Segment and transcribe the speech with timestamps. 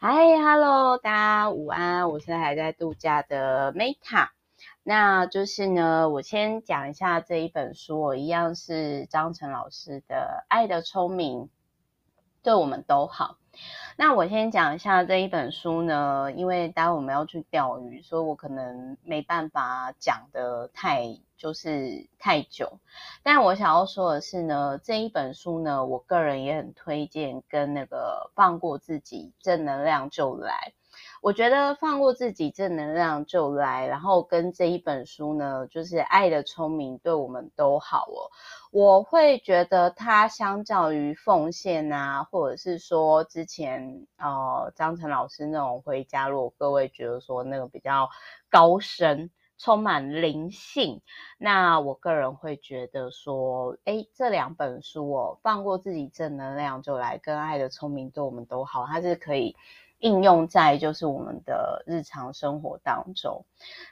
[0.00, 4.28] 嗨，Hello，大家午安，我是还在度假的 Meta。
[4.84, 11.46] 那就是呢，我先讲一下这一本书，我一样是张晨老师的《爱的聪明》，
[12.44, 13.38] 对我们都好。
[13.96, 22.80] 那我先讲一下这一本书呢，因为待会我们要去钓鱼，所以我可能没办法讲得太就是太久。
[23.22, 30.74] 但我想要说的是呢，这一本书呢，我个人也很推荐，跟那个放过自己，正能量就来。
[31.20, 33.86] 我觉得放过自己，正能量就来。
[33.86, 38.30] 然后跟这一本书呢，就是爱的聪明，对我们都好哦。
[38.70, 48.08] 我会觉得它相较于奉献啊，或者是说之前呃张晨老师那种回家，如果各位觉得说那个比较
[48.48, 51.02] 高深、充满灵性，
[51.36, 59.56] 那我个人会觉得说，诶，这两本书哦，放过自己，正能量就来，跟爱的聪明，对我们都好，它是可以。
[60.00, 63.44] 应用在就是我们的日常生活当中。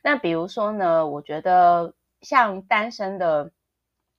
[0.04, 3.50] 那比如说呢，我觉得像单身的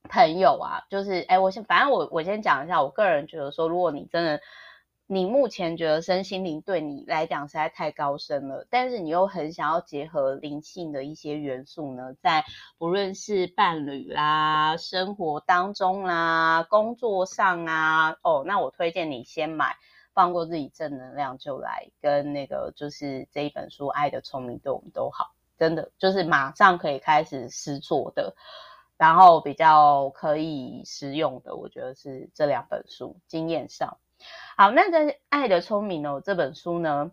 [0.10, 4.42] 朋友啊，就是哎，我先反正我我先讲一下，我个人觉得说，如果你真的
[5.08, 12.46] 你目前觉得身心灵对你来讲实在太高深了，但是你又很想要结合灵性的一些元素呢，在
[12.78, 19.76] 不论是伴侣啦、生活当中啦、工作上啊，哦，那我推荐你先买。
[20.14, 21.92] 放过自己，正能量就来。
[22.02, 28.36] 跟那个就是这一本书《爱的聪明》对我们都好，真的就是马上可以开始试做的，
[28.98, 33.16] 然后比较可以实用的，我觉得是这两本书。
[33.28, 34.00] 经验上，
[34.58, 37.12] 好，那在《爱的聪明》哦这本书呢，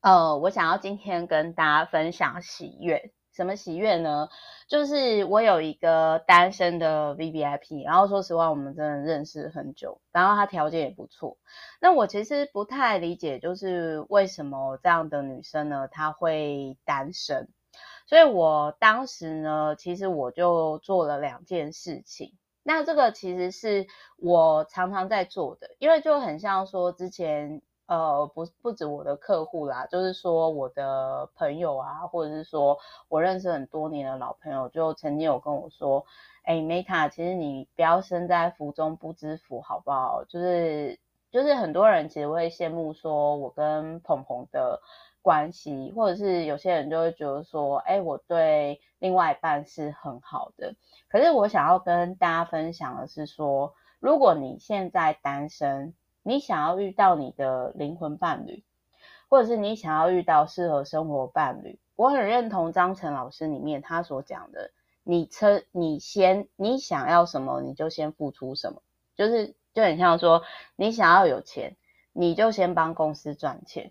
[0.00, 3.12] 呃，我想要今天跟大家分享喜悦。
[3.32, 4.30] 什么喜悦呢？
[4.66, 11.36] 就是我有一个单身的 VVIP，然后说实话，我们真的认识很久，然后他条件也不错。
[11.78, 17.50] 那我其实不太理解，就是为什么这样的女生呢，她会单身？
[18.06, 22.32] 所以我当时呢，其实我就做了两件事情。
[22.66, 23.86] 那这个其实是
[24.18, 27.62] 我常常在做的，因为就很像说之前。
[27.88, 32.76] 呃，不不止我的客户啦，就是说我的朋友啊，或者是说
[33.08, 36.04] 我认识很多年的老朋友，就曾经有跟我说，
[36.42, 40.24] 哎，Meta，其实你不要身在福中不知福，好不好？
[40.24, 40.98] 就是
[41.30, 44.80] 就是很多人其实会羡慕说我跟鹏鹏的
[45.26, 50.76] 关系，或者是有些人就会觉得说，哎，我对另外一半是很好的。
[51.08, 58.62] 可是我想要跟大家分享的是说，如果你现在单身，你想要遇到你的灵魂伴侣，
[59.28, 64.70] 或者是你想要遇到适合生活伴侣，我很认同张晨老师里面他所讲的，
[65.02, 68.80] 你称你先你想要什么，你就先付出什么，
[69.16, 70.44] 就是就很像说，
[70.76, 71.76] 你想要有钱，
[72.12, 73.90] 你就先帮公司赚钱；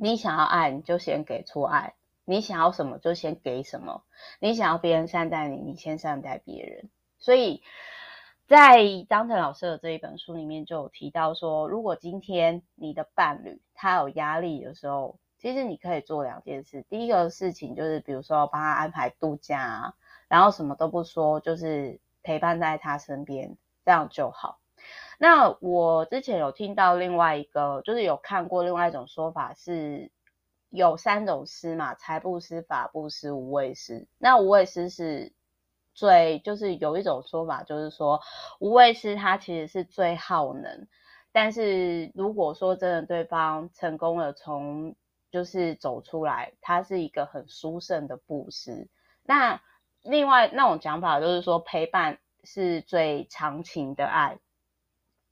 [0.00, 1.94] 你想要爱，你就先给出爱；
[2.24, 4.02] 你想要什么，就先给什么；
[4.40, 6.88] 你想要别人善待你，你先善待别人。
[7.18, 7.62] 所以。
[8.50, 16.84] 在张晨老师的这一本书里面就有提到说，如果今天你的伴侣他有压力的时候，其实你可以做两件事。
[16.88, 19.94] 第一个事情就是，比如说帮他安排度假，
[20.26, 24.58] 然后什么都不说，就是陪伴在他身边，这样就好。
[25.18, 30.10] 那我之前有听到另外一个，就是有看过另外一种说法是，
[30.70, 34.08] 有三种师嘛，财布施、法布施、无畏师。
[34.18, 35.32] 那无畏师是。
[35.92, 38.20] 最就是有一种说法，就是说
[38.58, 40.86] 无畏师他其实是最耗能，
[41.30, 44.94] 但是如果说真的对方成功了，从
[45.30, 48.88] 就是走出来，他是一个很殊胜的布施。
[49.24, 49.60] 那
[50.02, 54.38] 另外那种讲法就是说陪伴是最长情的爱。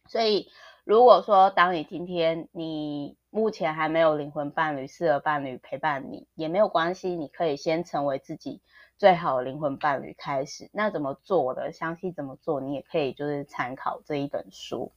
[0.09, 0.49] 所以
[0.85, 8.61] 如果说当你今天你目前还没有灵魂伴侣、适合伴侣陪伴你，也没有关系，你可以先成为自己。
[8.97, 11.71] 最好的灵魂伴侣开始，那怎么做的？
[11.71, 14.91] 详细怎么做，你也可以就是参考这一本书。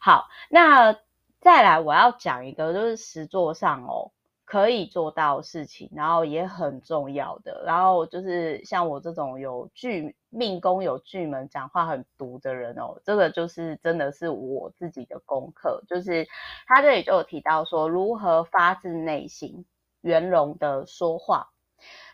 [0.00, 0.94] 好，那
[1.42, 4.10] 再来我要讲一个，就是实作上哦
[4.46, 7.62] 可以做到事情，然后也很重要的。
[7.66, 15.82] 然后就是像我这种有巨命宫有巨门，讲话很毒的人哦，这个就是真的是我自己的功课。
[15.88, 16.28] 就是
[16.66, 19.64] 他这里就有提到说，如何发自内心
[20.02, 21.48] 圆融的说话。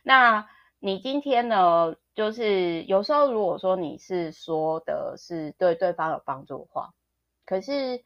[0.05, 0.49] 那
[0.79, 6.95] 你今天呢，就是有时候如果说你是说的是对对方有帮助的话，
[7.45, 8.05] 可是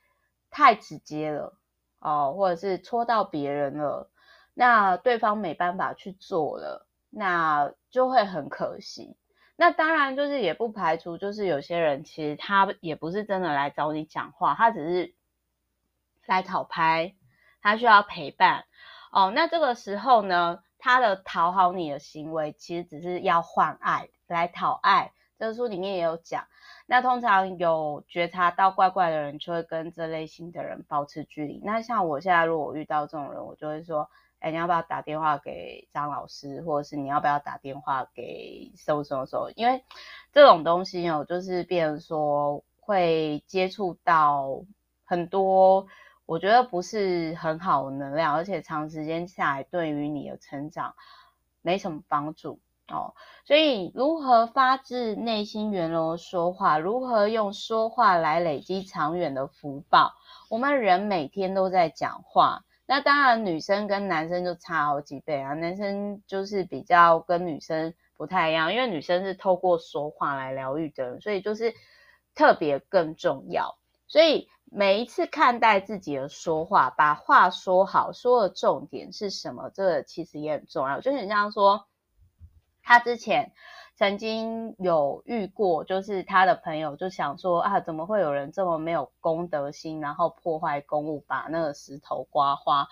[0.50, 1.58] 太直接了
[2.00, 4.10] 哦，或者是戳到别人了，
[4.54, 9.14] 那对方没办法去做了，那就会很可惜。
[9.56, 15.14] 那当然就是也不排除，就是有些人其实他也不是真的来找你讲话，他只是
[16.26, 17.14] 来讨拍，
[17.62, 18.64] 他需要陪伴。
[19.10, 25.12] 哦，那这个时候呢，他的讨好你的行为其实只是要换爱，来讨爱。
[25.38, 26.46] 这个书里面也有讲。
[26.86, 31.60] 那通常有觉察到怪怪的人，就会跟这类型的人保持距离。
[31.64, 39.50] 那像我现在，如果遇到这种人，我就会说：哎，你要不要打电话给张老师，或者是你要不要打电话给搜搜搜？
[39.56, 39.84] 因为
[40.32, 44.62] 这种东西哦，就是变成说会接触到
[45.04, 45.86] 很多，
[46.26, 50.94] 我觉得不是很好能量，而且长时间下来，对于你的成长
[51.62, 52.60] 没什么帮助。
[52.88, 60.12] 哦，所以如何发自内心圆融说话，如何用说话来累积长远的福报？
[60.48, 65.54] 我们人每天都在讲话，那当然女生跟男生就差好几倍啊。
[65.54, 71.74] 男生就是比较跟女生不太一样，因为女生是透过说话来疗愈的人，所以就是
[72.34, 73.76] 特别更重要。
[74.06, 79.70] 所以每一次看待自己的说话，把话说好，说的重点是什么？
[79.74, 81.00] 这个其实也很重要。
[81.00, 81.86] 就你像说。
[82.88, 83.50] 他之前
[83.98, 92.88] 曾经有遇过，就是他的朋友就想说啊，怎么会有人这么没有公德心，然后破坏公物，把那个石头刮花？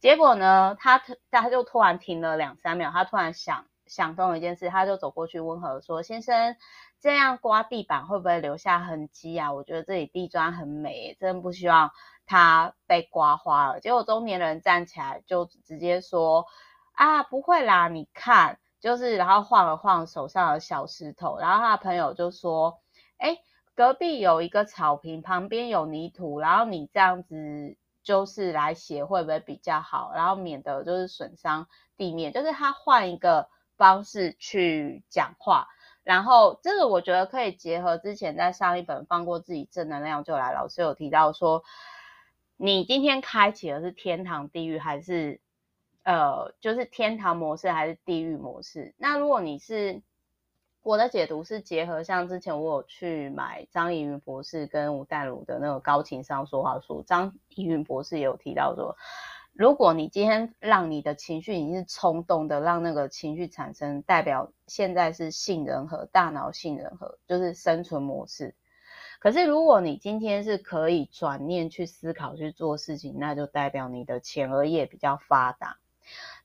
[0.00, 6.56] 结果呢，他他他就突然停了两三秒，他突然想想通了一件事，他就走过去温和说：“先生，
[6.98, 9.52] 这样刮地板会不会留下痕迹啊？
[9.52, 11.92] 我觉得这里地砖很美，真不希望
[12.26, 16.46] 它被刮花了。”结果中年人站起来就直接说
[16.94, 22.78] ：“啊，不会啦，你看。”就是，然后晃了晃手上的小石头，然后他的朋友就说
[23.18, 23.38] ：“哎，
[23.74, 30.12] 隔壁有一个草坪，旁边有泥土，然后你这样子就是来写会不会比较好？
[30.14, 31.66] 然后免得就是损伤
[31.96, 32.32] 地面。
[32.32, 35.66] 就是他换一个方式去讲话，
[36.04, 41.64] 然后这个我觉得可以结合之前在上一本放过自己正能量就来，老师有提到说，
[42.56, 45.40] 你今天开启的是天堂地狱还是？”
[46.08, 48.94] 呃，就是天堂模式还是地狱模式？
[48.96, 50.00] 那如果你是
[50.82, 58.96] 我的解读是结合，像之前我有去买张怡云博士跟吴淡如的那个高情商说话书，张怡云博士也有提到说，
[59.52, 68.54] 如果你今天让你的情绪已经是冲动的，让那个情绪产生，代表现在是杏仁核，大脑杏仁核就是生存模式。
[69.18, 75.76] 可是如果你今天是可以转念去思考去做事情，那就代表你的前额叶比较发达。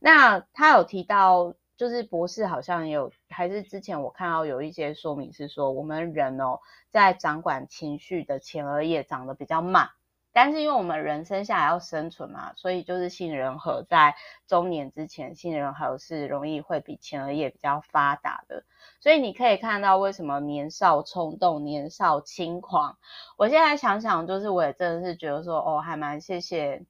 [0.06, 6.60] 那他有提到，就是博士好像也有，还是之前我看到有一些说明是说，我们人哦，
[6.92, 9.92] 在掌管情绪的前额叶长得比较慢，
[10.34, 14.14] 但是因为我们人生下来要生存嘛，所以就是杏仁核在
[14.46, 18.66] 中年之前，杏仁核是容易会比前额叶比较发达的，
[19.00, 22.98] 所以你可以看到为什么年少冲动、年少轻狂。
[23.38, 26.84] 我现在想想，就是我也真的是觉得说，哦，还蛮谢谢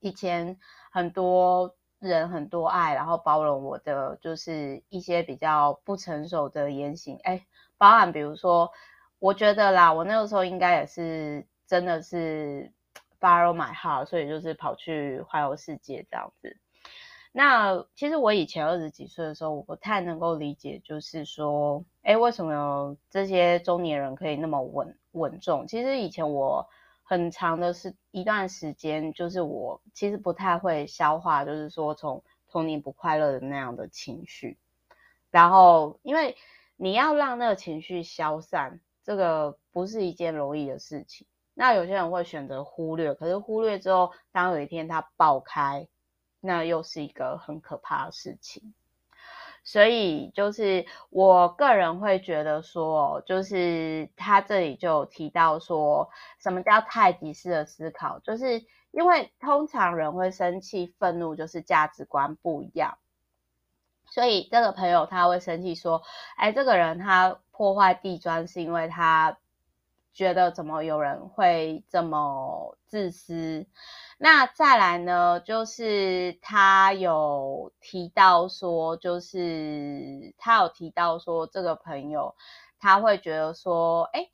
[0.00, 0.58] 以前。
[0.94, 1.74] 很多
[2.08, 7.46] 人很多爱，然后包容我的就是一些比较不成熟的言行，哎，
[7.78, 8.70] 包含比如说，
[9.18, 12.72] 我觉得啦，我那个时候应该也是真的是
[13.20, 16.56] follow my heart，所以就是跑去环游世界这样子。
[17.32, 25.66] 那其实我以前二十几岁的时候，我不太能够理解，就是说，哎，为什么这些中年人可以那么稳稳重？
[25.66, 26.68] 其实以前我。
[27.12, 34.56] 很长的是一段时间，就是我其实不太会消化，就是说从童年不快乐的那样的情绪，
[35.30, 36.38] 然后因为
[36.74, 41.26] 你要让那个情绪消散，这个不是一件容易的事情。
[41.52, 45.86] 那有些人会选择忽略，可是忽略之后，当有一天它爆开，
[46.40, 48.72] 那又是一个很可怕的事情。
[49.64, 58.18] 所以就是我个人会觉得说，就是他这里就提到说，什么叫太极式的思考？
[58.18, 62.98] 就是因为通常人会生气、愤怒，就是价值观不一样。
[64.06, 66.02] 所以这个朋友他会生气说，
[66.36, 69.38] 哎，这个人他破坏地砖是因为他
[70.12, 73.66] 觉得怎么有人会这么自私。
[74.18, 82.36] 那再来呢，就是他有提到说，就是他有提到说，这个朋友
[82.78, 84.28] 他会觉得说，哎，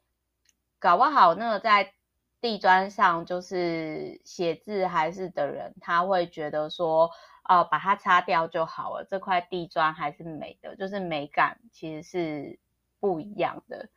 [0.79, 1.95] 搞不好那个在
[2.41, 7.11] 地砖上就是写字还是的人，他会觉得说，
[7.49, 12.59] 哦，把它擦掉就好了，这块地砖还是美的，就是美感其实是
[13.01, 13.89] 不一样的。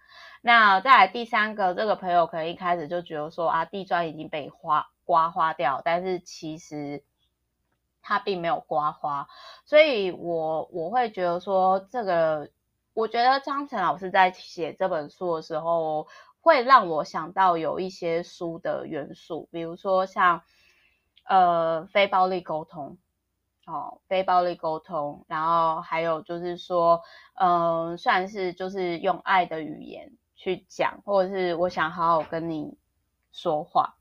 [0.42, 4.88] 那再来第三个，这个朋友可能一开始就觉得说，啊，地砖已经被花。
[5.04, 7.04] 刮花掉，但是其实
[8.02, 9.28] 它并没有刮花，
[9.66, 12.50] 所以我我会觉得说，这个
[12.94, 16.08] 我觉得张晨老师在写这本书的时候，
[16.40, 20.44] 会让我想到有一些书的元素，比如说像
[21.28, 22.98] 呃非暴力沟通，
[23.68, 27.02] 哦，非暴力沟通，然后还有就是说，
[27.36, 32.78] 嗯、算是就是用爱的语言去讲，或者是我想好好跟你
[33.32, 33.96] 说话。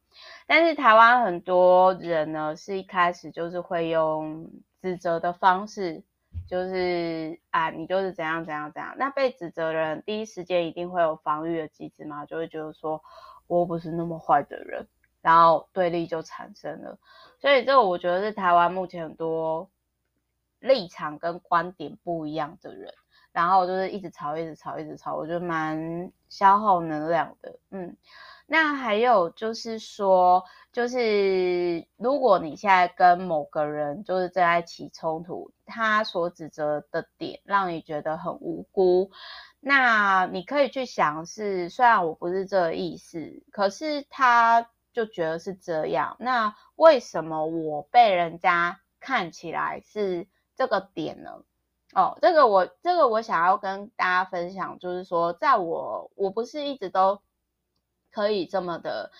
[0.46, 4.50] 但是台湾很多人呢，是一开始就是会用
[4.82, 6.02] 指责的方式，
[6.48, 8.94] 就是啊，你就是怎样怎样怎样。
[8.98, 13.02] 那被指责的人第一时间一定会有防御的机制嘛，就会觉得说
[13.46, 14.88] 我不是那么坏的人，
[15.22, 16.98] 然后对立就产生了。
[17.38, 19.70] 所以这个我觉得是台湾目前很多
[20.58, 22.92] 立场跟观点不一样的人，
[23.32, 27.96] 然后就是一直吵，一直吵，一直吵，我觉得蛮消耗能量的，嗯。
[28.52, 39.12] 那还有就是说，就是如果你现在跟某个人就是正在起冲突，他所指责的点让你觉得很无辜，
[39.60, 51.44] 那你可以去想是，虽然我不是这个意思，可是他就觉得是这样，那为什么我被人家看起来是这个点呢？
[51.94, 57.20] 哦，这个我这个我想要跟大家分享，就是说，在我我不是一直都。
[58.12, 59.12] 可以这么的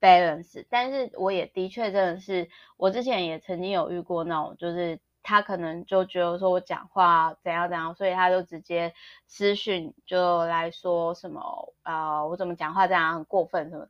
[0.00, 8.94] balance，但是我也的确真的是，我之前也曾经有遇过那种，就是他可能就觉得说我讲话怎样怎样，所以他就直接
[9.26, 13.86] 私讯就来说什么，呃，我怎么讲话这样很过分什么，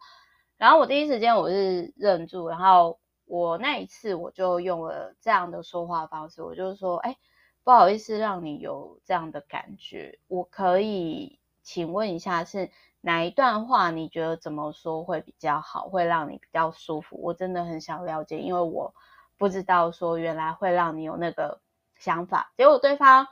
[0.59, 7.17] 然后我第一时间我是忍住，然后我那一次我就用了这样的说话方式，我就说，哎，
[7.65, 12.71] 不好意思让你有这样的感觉，我可以请问一下是。
[13.01, 17.17] 哪一段话你觉得怎么说会比较好，会让你比较舒服？
[17.23, 18.93] 我真的很想了解，因为我
[19.39, 21.61] 不知道说原来会让你有那个
[21.97, 22.53] 想法。
[22.57, 23.29] 结果对方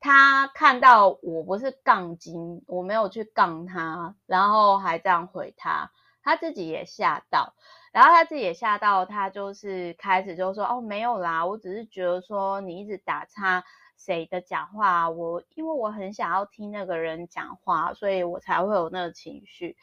[0.00, 7.54] 他看到我不是杠精，我没有去杠他，然后还这样回他，他自己也吓到，
[7.92, 13.64] 然后他自己也吓到，他就是开始就说：“哦，没有啦，我只是觉得说你一直打岔。”
[14.04, 19.76] 谁的讲话，我因为我很想要听那个人讲话，所以我才会有那个情绪。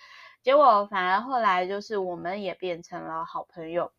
[0.44, 3.94] 结果反而后来就是我们也变成了好朋友。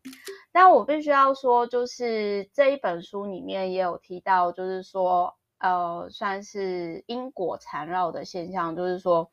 [0.51, 9.31] 但我必须要说，就是这一本书里面也有提到，就是说，呃，算是因果缠绕的现象，就是说，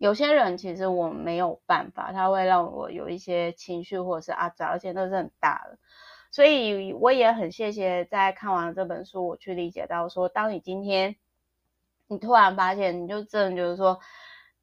[0.00, 5.78] 有些人其实我没有办法，他会让我有一些情绪或者是阿杂，而且那是很大的。
[6.30, 11.16] 所以我也很谢谢，在看完这本书，我去理解到说，当你今天
[12.06, 14.00] 你突然发现，你就真的就是说，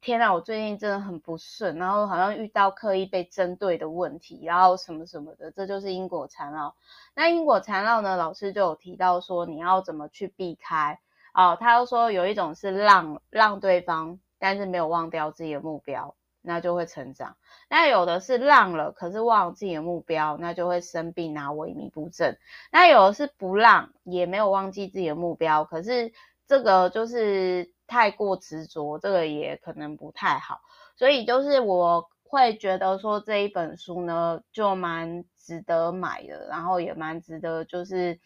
[0.00, 6.74] 天哪，我最近真的很不顺，然后好像遇到刻意被针对的问题，然后什么什么的，这就是因果缠绕。
[7.14, 10.98] 那因果缠绕呢，老师就有提到说，你要怎么去避开
[11.32, 11.56] 哦？
[11.60, 16.14] 他又说有一种是让让对方，但是没有忘掉自己的目标。
[16.40, 17.36] 那就会成长。
[17.68, 22.38] 那有的是浪了，可是忘了自己的目标，那就会生病啊萎靡不振。
[22.70, 26.12] 那有的是不浪，也没有忘记自己的目标，可是
[26.46, 30.60] 这个就是太过执着，这个也可能不太好。
[30.96, 38.20] 所以就是我会觉得说这一本书呢，就蛮值得买的，然后也蛮值得就是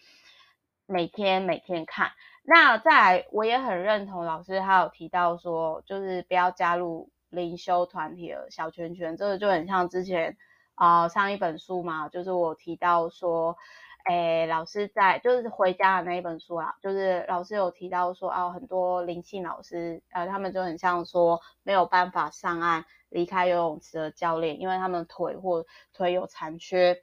[0.87, 2.13] 每天每天看。
[2.45, 7.11] 那再来，我也很认同老师他有提到说，就是不要加入。
[7.33, 10.37] 灵修团体的小圈圈，这个就很像之前
[10.75, 13.57] 啊、上一本书嘛，就是我提到说，
[14.05, 26.99] 诶，老师在就是回家的那一本书啊，就是老师有提到说啊，很多灵性老师呃，他们就很像说没有办法上岸离开游泳池的教练，因为他们腿或腿有残缺，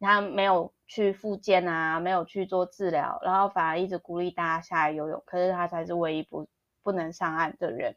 [0.00, 6.48] 他没有去复健啊，没有去做治疗，然后反而一直鼓励大家下来游泳，可是他才是唯一不
[6.82, 7.96] 不能上岸的人。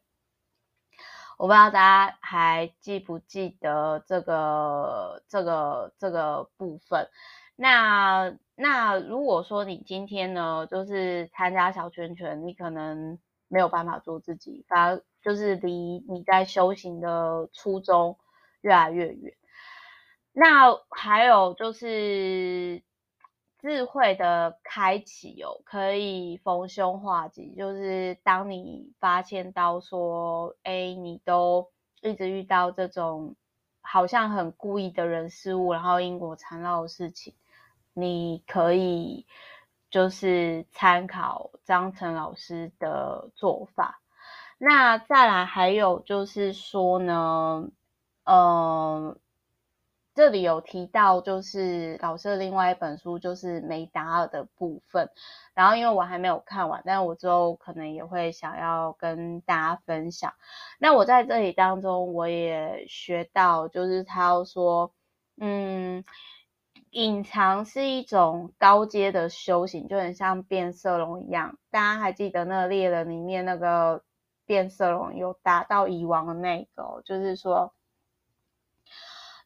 [1.38, 1.80] 我不知道大
[2.10, 7.10] 家还记不记得这个这个这个部分。
[7.56, 13.18] 那那如果说你今天呢，就是参加小圈圈，你可能
[13.48, 18.18] 没有办法做自己，反而就是离你在修行的初衷
[18.62, 19.34] 越来越远。
[20.34, 22.84] 那还有就是。
[23.64, 31.70] 智慧的开启哦，可以逢凶化吉，就是当你发现到说，哎，你都
[32.02, 33.36] 一直遇到这种
[33.82, 37.36] 好像很故意的人事物，然后因果缠绕的事情，
[37.94, 39.28] 你可以
[39.92, 44.02] 就是参考张晨老师的做法。
[44.58, 47.70] 那再来还有就是说呢，
[48.24, 49.20] 嗯、
[50.14, 55.10] 这里有提到，就是老师的另外一本书，就是梅达尔的部分。
[55.54, 60.34] 然后因为我还没有看完，但我之后可能也会想要跟大家分享。
[60.80, 64.92] 那我在这里当中，我也学到，就是他说，
[65.38, 66.04] 嗯，
[66.90, 71.58] 隐藏是一种高阶的修行，就很像变色龙一样。
[71.70, 74.04] 大家还记得那个猎人里面那个
[74.46, 77.74] 变色龙有达到蚁王的那个、就是说，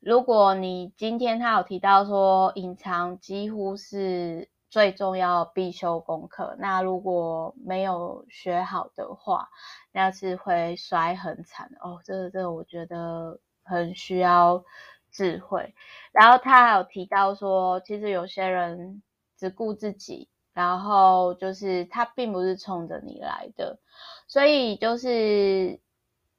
[0.05, 9.49] 如果你今天他有提到说隐藏几乎是最重要必修功课，那如果没有学好的话，
[9.91, 12.01] 那是会摔很惨哦。
[12.05, 14.63] 这个这个我觉得很需要。
[15.11, 15.73] 智慧，
[16.11, 19.01] 然后他还有提到说，其实有些人
[19.37, 23.79] 只顾自己，然后就是他并不是冲着你来的，
[24.27, 25.79] 所以就是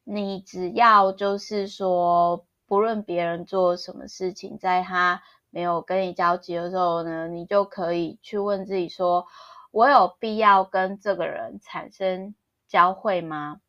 [0.05, 9.27] 你只要就是说，不论别人做什么事情，在他没有跟你交集的时候呢，你就可以去问自己说，
[9.71, 12.35] 我有必要跟这个人产生
[12.69, 13.61] 交汇吗？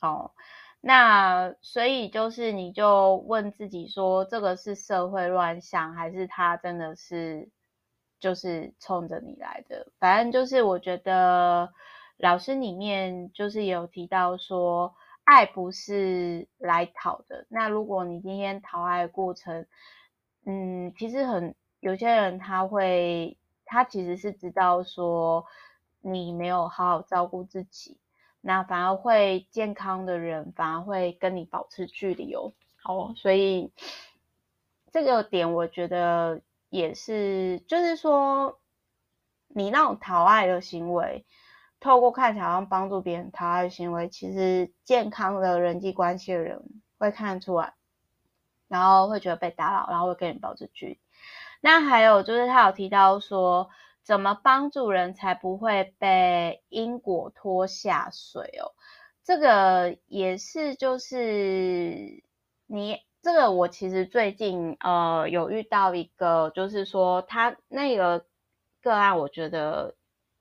[0.00, 0.32] 哦。
[0.82, 7.50] 那所以就是，你就问自己说，这个是社会乱象，还是他真的是
[8.18, 9.88] 就是冲着你来的？
[9.98, 11.70] 反正就是，我觉得
[12.16, 14.94] 老师里面就是有提到说，
[15.30, 17.46] 爱不是来讨的。
[17.48, 19.64] 那如果你今天讨爱的过程，
[20.44, 25.46] 嗯，其实很有些人他会，他其实是知道说
[26.00, 28.00] 你没有好好照顾自己。
[28.40, 32.52] 那反而会健康的人，反而会跟你保持距离哦。
[32.82, 33.72] 好，所以
[34.90, 38.58] 这个点我觉得也是，就是说
[39.46, 41.24] 你那种讨爱的行为，
[41.80, 46.62] 透过看起来好像帮助别人讨爱的行为，其实健康的人际关系的人
[46.98, 47.74] 会看出来，
[48.68, 51.00] 然后会觉得被打扰，然后会跟你保持距离。
[51.60, 53.70] 那还有就是他有提到说。
[54.02, 58.72] 怎么帮助人才不会被因果拖下水哦？
[59.22, 62.24] 这个也是，就是
[62.66, 68.24] 你这个，我其实最近呃有遇到一个，就是说他那个
[68.80, 69.94] 个案，我觉得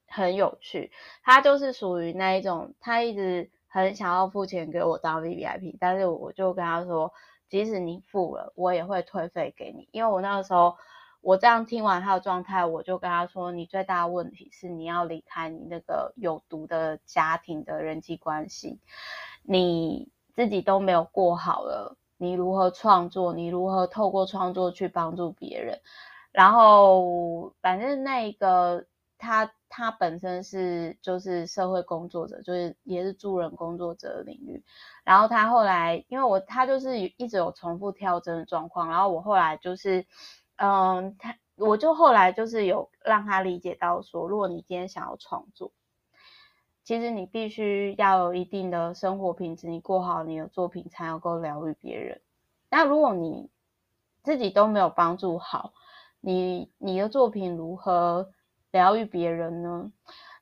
[0.10, 0.92] 很有趣。
[1.24, 7.14] 他就是属于那一种，他一直很想要付钱给我当 VVIP，但是我就跟他说，
[7.50, 10.76] 即使你付了，我也会退费给你，因为我那个时候。
[11.22, 18.80] 我这样听完他的状态，我就跟他说：“你最大的问题是你要离开你那个有毒的家庭的人际关系，
[19.44, 23.34] 你自己都没有过好了，你如何创作？
[23.34, 25.82] 你如何透过创作去帮助别人？
[26.32, 28.86] 然后，反正那一个
[29.18, 34.64] 他他本身是就是社会工作者，就是也是助人工作者领域。
[35.04, 40.06] 然后他后来，因为我他就是一直有重复跳针的状况，然后我后来就是。”
[40.62, 45.72] 嗯，他我就后来就是有让他理解到说，如果你今天想要创作，
[46.84, 52.20] 其实你必须要有一定的生活品质，你过好你的作品才能够疗愈别人。
[52.70, 53.50] 那如果你
[54.22, 55.72] 自己都没有帮助好，
[56.20, 58.34] 你你的作品如何
[58.72, 59.92] 疗愈别人呢？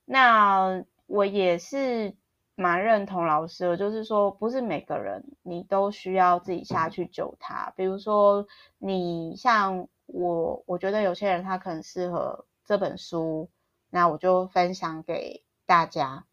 [0.06, 2.16] 那我也是
[2.56, 9.88] 蛮认同老师的，就是说不是每个人你都需要自己下去救他，比如说你像。
[10.10, 13.50] 我我觉得有些人他可能适合这本书，
[13.90, 16.24] 那我就分享给大家。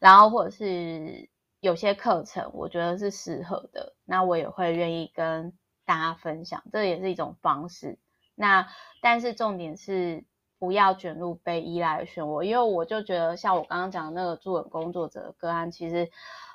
[0.00, 1.28] 然后或者是
[1.60, 5.52] 有些课程，我觉得是适合的，那我也会愿意跟
[5.84, 7.98] 大家分享，这也是一种方式。
[8.34, 8.66] 那
[9.02, 10.24] 但是重点是
[10.62, 16.08] 不要卷入被依赖的漩涡，因为我就觉得像我刚刚讲的那个助人工作者的个案，其实。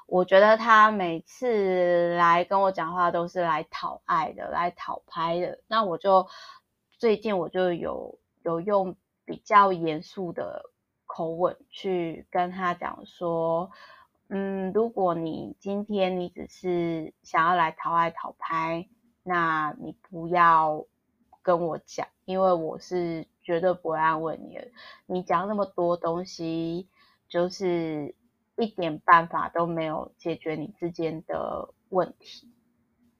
[0.09, 5.59] 我觉得他每次来跟我讲话都是来讨爱的，来讨拍的。
[5.67, 6.25] 那我就
[6.97, 10.71] 最近我就有有用比较严肃的
[11.05, 13.69] 口吻去跟他讲说，
[14.29, 18.87] 嗯，如果你今天你只是想要来讨爱讨拍，
[19.23, 20.85] 那你不要
[21.41, 24.59] 跟我讲，因为我是绝对不会安慰你。
[25.07, 26.87] 你讲那么多东西，
[27.27, 28.13] 就是。
[28.59, 32.51] 一点办法都没有解决你之间的问题，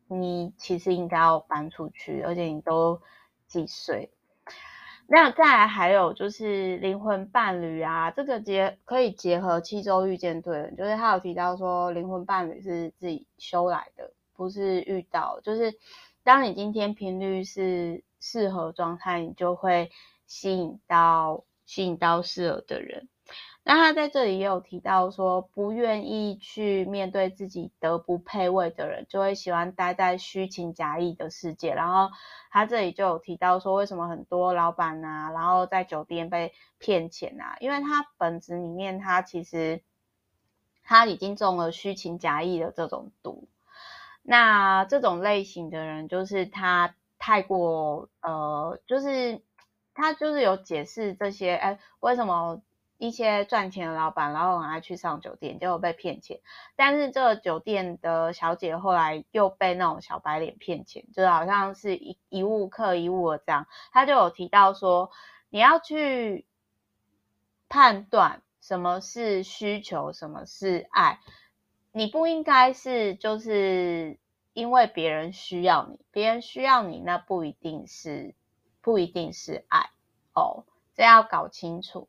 [0.07, 2.99] 你其实应该要搬出去，而且你都
[3.47, 4.09] 几岁？
[5.05, 15.77] 那再来还有就是灵魂伴侣啊，这个结可以结合七周遇见对人，就是他有提到说灵魂伴侣是自己修来的，不是遇到，就是
[16.23, 19.91] 当你今天频率是适合状态，你就会
[20.27, 23.09] 吸引到吸引到适合的人。
[23.63, 31.73] 那他在这里也有提到说，不愿意去面对自己德不配位的人，就会喜欢待在虚情假意的世界。
[31.73, 32.09] 然后
[32.49, 37.57] 他这里就有提到说，为什么很多老板啊，然后在酒店被骗钱啊？
[37.59, 39.81] 因为他本质里面，他其实
[40.83, 43.49] 他已经中了虚情假意的这种毒。
[44.21, 49.41] 那这种类型的人，就是他太过呃，就是
[49.97, 52.61] 他就是有解释这些，哎，为什么
[52.97, 56.39] 一些赚钱的老板，然后很爱去上酒店，结果被骗钱，
[56.75, 65.11] 但是这个酒店的小姐后来又被那种小白脸骗钱，就好像是一一物克一物的这样，他就有提到说，
[65.49, 66.45] 你要去
[67.67, 71.19] 判断什么是需求，什么是爱，
[71.91, 74.17] 你不应该是就是。
[74.53, 78.33] 因为别人需要你，别人需要你，那不一定是，
[78.87, 79.89] 不一定是爱
[80.33, 80.63] 哦，
[80.95, 82.07] 这要搞清楚。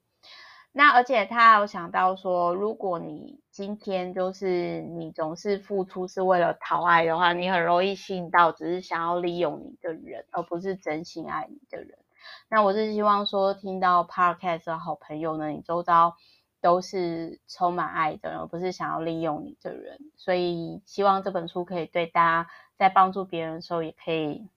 [0.70, 11.98] 那而且他有想到说，如果你今天就是你总是付出是为了讨爱的话，你很容易吸引到只是想要利用你的人，而不是真心爱你的人。
[12.48, 16.14] 那我是希望说，听到 Podcast 的好朋友呢，你周遭。
[16.60, 19.96] 都是充满爱的人，而不是想要利用你的人。
[20.16, 24.48] 所以希望这本书可以对大家在帮助别人的时候，也可以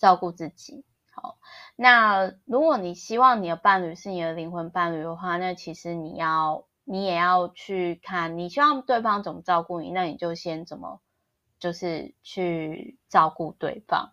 [0.00, 0.84] 照顾自己。
[1.12, 1.38] 好，
[1.76, 11.02] 那如果你希望你的伴侣是你的灵魂伴侣的话，那其实你要，你也要去看，你希望对方怎么照顾你，那你就先怎么，
[11.58, 14.12] 就是去照顾对方，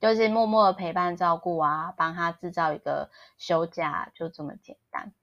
[0.00, 5.14] 就是默默的陪伴照顾啊，帮他制造一个休假，就这么简单。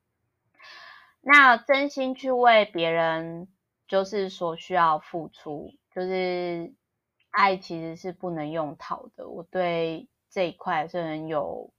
[1.20, 3.48] 那真心去为别人，
[3.88, 6.74] 就是所需要付出，就是
[7.32, 9.28] 爱其实是不能用讨的。
[9.28, 11.72] 我对这一块是很有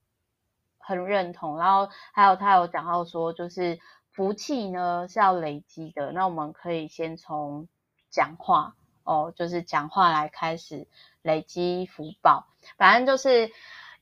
[0.79, 1.59] 很认同。
[1.59, 3.79] 然后还有他有讲到说，就是
[4.11, 6.13] 福气呢是要累积的。
[6.13, 7.69] 那我们可以先从
[8.11, 10.89] 讲话哦，就是讲话来开始
[11.23, 12.47] 累积福报。
[12.77, 13.51] 反正就是。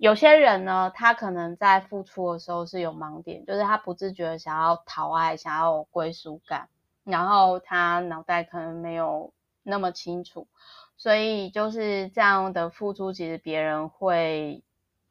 [0.01, 6.71] 有些人呢，他可能在付出的时候是有盲点，就是他不自觉的想要讨爱，想要有归属感，
[7.05, 10.49] 然后他脑袋可能没有那么清楚，
[11.01, 14.63] 所以就是这样的付出，其实别人会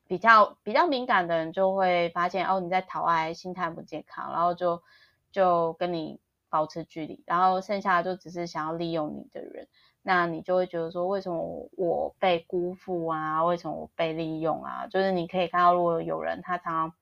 [0.08, 4.84] 比较比较敏感的人就会发现哦，你在讨爱，心态不健康，然后就
[5.32, 9.68] 就跟你保持距离，然后剩下的就只是想要利用你的人。
[10.04, 13.44] 那你就会觉得说，为什么我被辜负啊？
[13.44, 14.86] 为什么我被利用啊？
[14.86, 16.98] 就是你可以看到，如果有人他常常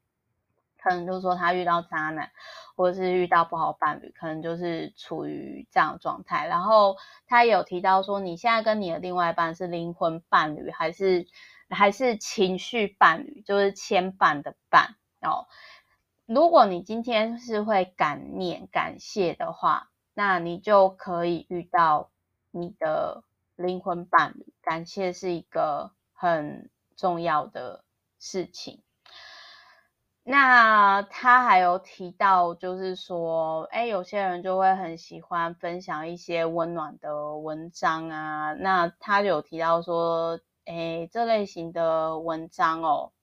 [0.81, 2.31] 可能就是说他遇到渣男，
[2.75, 6.47] 或者是遇到不好伴侣，可能就是处于这样状态。
[6.47, 11.27] 然后他也有提到说，你现在跟你的另外一半是灵魂伴侣，还是
[11.69, 13.41] 还是情绪伴侣？
[13.45, 15.47] 就是牵绊的绊哦。
[16.25, 22.09] 如果你今天是会感念、感谢的话，那你就可以遇到。
[22.49, 23.23] 你的
[23.55, 27.83] 灵魂伴侣，感谢是一个很重要的
[28.17, 28.81] 事情。
[30.29, 38.51] 那他还有提到，就是说，哎，有些人就会很喜欢分享一些温暖的文章啊。
[38.51, 43.13] 那他有提到说，哎，这类型的文章哦，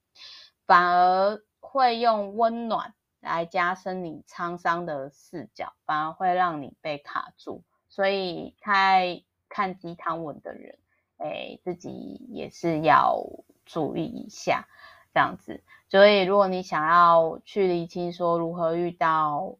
[0.66, 7.64] 反而会用温暖来加深你沧桑的视角，反而会让你被卡住。
[7.90, 10.78] 所以，太看鸡汤文的人，
[11.18, 11.90] 哎，自己
[12.30, 13.22] 也是要
[13.66, 14.66] 注意一下，
[15.14, 15.62] 这样子。
[15.88, 19.56] 所以，如果你想要去厘清说如何遇到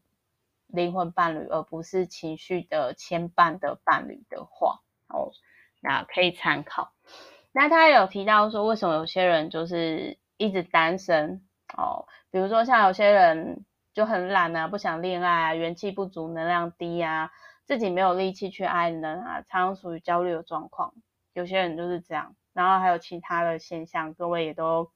[0.66, 5.30] 灵魂伴侣，而不是情绪的牵绊的伴侣的话，哦，
[5.80, 6.92] 那可以参考。
[7.52, 12.06] 那他有提到说，为什么有些人就是一直单身哦？
[12.32, 17.30] 比如说，像有些人就很懒啊，不想恋爱啊，元气不足，能量低啊。
[17.64, 20.92] 自己没有力气去爱人啊，常常属于焦虑的状况。
[21.32, 24.90] 有些人就是这样，然后还有其他的现象，各位也都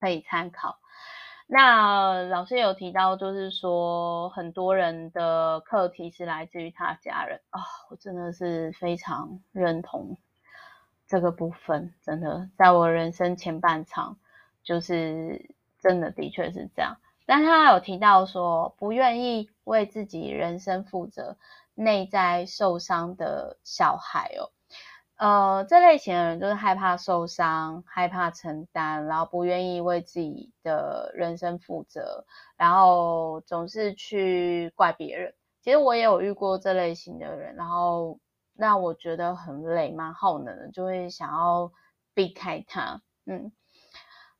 [0.00, 0.78] 可以参考。
[1.46, 10.16] 那老师有提到，就是说很多人的课题是来自于他家人啊、我真的是非常认同
[11.06, 11.94] 这个部分。
[12.02, 14.18] 真的，在我人生前半场，
[14.64, 16.96] 就是真的的确是这样。
[17.24, 21.36] 但他有提到说，不愿意为自己人生负责，
[21.74, 24.50] 内在受伤的小孩哦，
[25.16, 32.26] 呃，这类型的人就是害怕受伤，害怕承担，然后不愿意为自己的人生负责，
[32.58, 35.34] 然后总是去怪别人。
[35.62, 38.20] 其实我也有遇过这类型的人，然后
[38.54, 41.72] 让我觉得很累，蛮耗能的，就会想要
[42.14, 43.52] 避开他，嗯。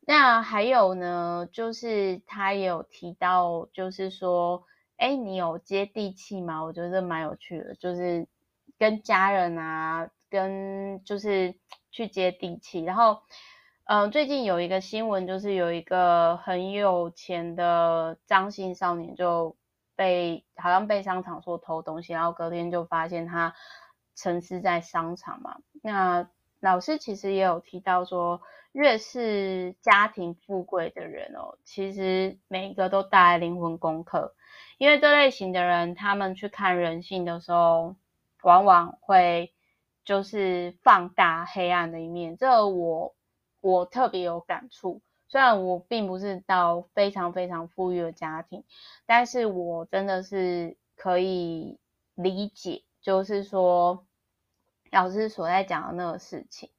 [0.08, 4.62] 那还有呢，就是他也有提到，就是说，
[4.98, 6.62] 哎，你有接地气吗？
[6.62, 8.28] 我觉得这蛮有趣的，就是
[8.78, 11.54] 跟家人啊，跟就是
[11.90, 12.84] 去接地气。
[12.84, 13.22] 然后，
[13.84, 19.56] 嗯、最近有一个新闻，就是有一个很有钱的张姓少年就
[19.96, 23.54] 被好像被商场说偷东西，然后隔天就发现他
[24.14, 25.56] 沉尸在商场嘛。
[25.82, 26.28] 那
[26.60, 34.34] 老师其实也有提到说，越是家庭富贵的人哦，其实每一个都带来灵魂功课。
[34.78, 37.96] 因为这类型的人，他们去看人性的时候，
[38.42, 39.54] 往往会
[40.06, 42.38] 就是放大黑暗的一面。
[42.38, 43.14] 这个我
[43.60, 45.02] 我特别有感触。
[45.28, 48.64] 虽然我并不是到非常非常富裕的家庭，
[49.04, 51.78] 但是我真的是可以
[52.14, 54.06] 理解，就是说
[54.92, 56.70] 老师所在讲的那个事情，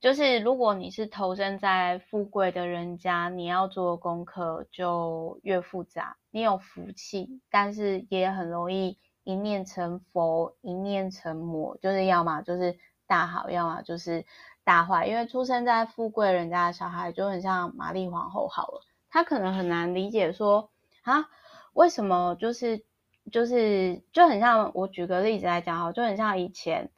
[0.00, 6.18] 就是如果你是投身在富贵的人家，你要做功课就越复杂。
[6.30, 14.24] 你有福气，但是也很容易一念成佛，一念成魔，就是要么就是大好，要么就是。
[14.64, 20.70] 大坏，因为出生在富贵人家的小孩就很像玛丽皇后好了，他可能很难理解说
[21.02, 21.28] 啊，
[21.72, 22.84] 为什么就是
[23.32, 26.92] 就是就很像我举个例子来讲哈，就很像以前，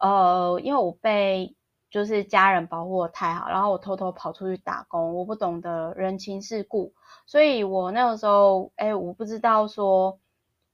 [0.00, 1.54] 呃，因为我被
[1.88, 6.94] 就是家人保护的太好，然后我偷偷跑出去打工，我不懂得人情世故，
[7.26, 10.18] 所以我那个时候哎，我不知道说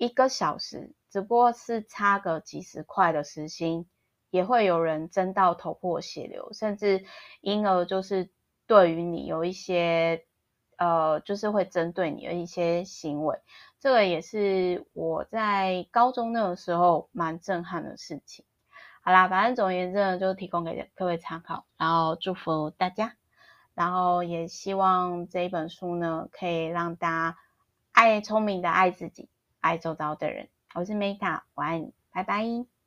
[0.00, 3.86] 一个小时只不过是差个几十块的时薪。
[4.32, 7.04] 也会有人争到头破血流，甚至
[7.40, 8.30] 因而就是
[8.64, 10.24] 对于你有一些
[10.76, 13.40] 呃，就是会针对你的一些行为。
[13.80, 18.44] 这个也是我在高中那个时候蛮震撼的事情。
[19.00, 23.16] 好啦，反正总而言之呢，就提供给各位参考，然后祝福大家，
[23.74, 27.38] 然后也希望这一本书呢，可以让大家
[27.90, 29.28] 爱聪明的爱自己，
[29.60, 30.48] 爱周遭的人。
[30.74, 32.70] 我是 Meta，我爱你，拜拜。